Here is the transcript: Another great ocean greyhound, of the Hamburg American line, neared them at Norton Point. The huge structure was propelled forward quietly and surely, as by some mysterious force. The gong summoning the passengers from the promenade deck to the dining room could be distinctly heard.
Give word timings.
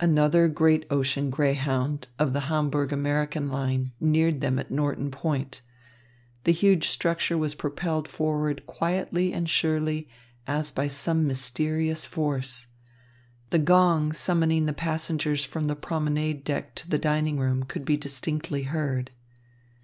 Another 0.00 0.48
great 0.48 0.86
ocean 0.90 1.30
greyhound, 1.30 2.08
of 2.18 2.32
the 2.32 2.46
Hamburg 2.50 2.92
American 2.92 3.48
line, 3.48 3.92
neared 4.00 4.40
them 4.40 4.58
at 4.58 4.72
Norton 4.72 5.08
Point. 5.08 5.60
The 6.42 6.50
huge 6.50 6.88
structure 6.88 7.38
was 7.38 7.54
propelled 7.54 8.08
forward 8.08 8.66
quietly 8.66 9.32
and 9.32 9.48
surely, 9.48 10.08
as 10.48 10.72
by 10.72 10.88
some 10.88 11.28
mysterious 11.28 12.04
force. 12.04 12.66
The 13.50 13.60
gong 13.60 14.10
summoning 14.12 14.66
the 14.66 14.72
passengers 14.72 15.44
from 15.44 15.68
the 15.68 15.76
promenade 15.76 16.42
deck 16.42 16.74
to 16.74 16.90
the 16.90 16.98
dining 16.98 17.38
room 17.38 17.62
could 17.62 17.84
be 17.84 17.96
distinctly 17.96 18.64
heard. 18.64 19.12